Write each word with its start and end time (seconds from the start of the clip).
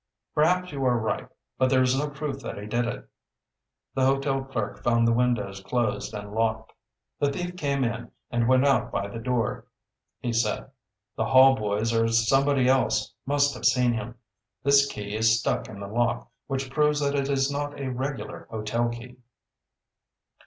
"Perhaps 0.33 0.71
you 0.71 0.83
are 0.83 0.97
right. 0.97 1.29
But 1.59 1.69
there 1.69 1.83
is 1.83 1.95
no 1.95 2.09
proof 2.09 2.39
that 2.39 2.57
he 2.57 2.65
did 2.65 2.85
it." 2.87 3.07
The 3.93 4.03
hotel 4.03 4.43
clerk 4.43 4.81
found 4.83 5.07
the 5.07 5.11
windows 5.13 5.59
closed 5.59 6.15
and 6.15 6.31
locked. 6.33 6.73
"The 7.19 7.31
thief 7.31 7.55
came 7.55 7.83
in 7.83 8.09
and 8.31 8.47
went 8.47 8.65
out 8.65 8.91
by 8.91 9.09
the 9.09 9.19
door," 9.19 9.67
he 10.19 10.33
said. 10.33 10.71
"The 11.17 11.25
hall 11.25 11.55
boys 11.55 11.93
or 11.93 12.07
somebody 12.07 12.67
else 12.67 13.13
must 13.27 13.53
have 13.53 13.65
seen 13.65 13.93
him. 13.93 14.15
This 14.63 14.91
key 14.91 15.15
is 15.15 15.39
stuck 15.39 15.67
in 15.67 15.79
the 15.79 15.87
lock, 15.87 16.31
which 16.47 16.71
proves 16.71 16.99
that 17.01 17.13
it 17.13 17.29
is 17.29 17.51
not 17.51 17.79
a 17.79 17.91
regular 17.91 18.47
hotel 18.49 18.89
key." 18.89 19.17